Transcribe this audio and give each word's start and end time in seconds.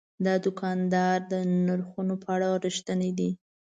دا 0.25 0.33
دوکاندار 0.45 1.17
د 1.31 1.33
نرخونو 1.65 2.15
په 2.23 2.27
اړه 2.35 2.47
رښتینی 2.65 3.11
دی. 3.19 3.29